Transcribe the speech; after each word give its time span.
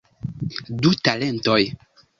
Du 0.81 0.95
talentoj. 1.09 1.63